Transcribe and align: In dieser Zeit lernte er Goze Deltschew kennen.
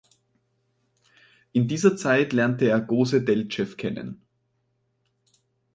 In 1.51 1.67
dieser 1.67 1.95
Zeit 1.95 2.33
lernte 2.33 2.65
er 2.67 2.81
Goze 2.81 3.21
Deltschew 3.23 3.75
kennen. 3.77 4.23